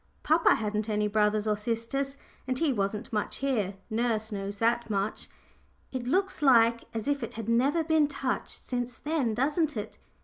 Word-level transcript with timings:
Papa 0.23 0.55
hadn't 0.55 0.89
any 0.89 1.07
brothers 1.07 1.45
or 1.45 1.55
sisters, 1.55 2.17
and 2.47 2.57
he 2.57 2.73
wasn't 2.73 3.13
much 3.13 3.35
here 3.35 3.75
nurse 3.87 4.31
knows 4.31 4.57
that 4.57 4.89
much. 4.89 5.27
It 5.91 6.07
looks 6.07 6.41
like 6.41 6.85
as 6.91 7.07
if 7.07 7.21
it 7.21 7.35
had 7.35 7.47
never 7.47 7.83
been 7.83 8.07
touched 8.07 8.63
since 8.65 8.97
then 8.97 9.35
doesn't 9.35 9.77
it? 9.77 9.99